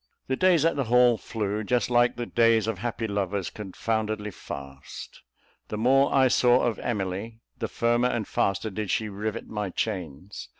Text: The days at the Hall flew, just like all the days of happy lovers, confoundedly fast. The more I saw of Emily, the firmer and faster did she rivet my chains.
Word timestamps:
The 0.25 0.35
days 0.35 0.65
at 0.65 0.75
the 0.75 0.85
Hall 0.85 1.15
flew, 1.19 1.63
just 1.63 1.91
like 1.91 2.13
all 2.17 2.25
the 2.25 2.25
days 2.25 2.65
of 2.65 2.79
happy 2.79 3.05
lovers, 3.07 3.51
confoundedly 3.51 4.31
fast. 4.31 5.21
The 5.67 5.77
more 5.77 6.11
I 6.11 6.27
saw 6.27 6.63
of 6.63 6.79
Emily, 6.79 7.41
the 7.59 7.67
firmer 7.67 8.07
and 8.07 8.27
faster 8.27 8.71
did 8.71 8.89
she 8.89 9.09
rivet 9.09 9.47
my 9.47 9.69
chains. 9.69 10.49